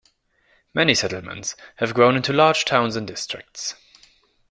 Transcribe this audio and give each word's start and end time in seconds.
Many 0.73 0.95
settlements 0.95 1.55
have 1.75 1.93
grown 1.93 2.15
into 2.15 2.33
large 2.33 2.65
towns 2.65 2.95
and 2.95 3.05
districts. 3.05 3.75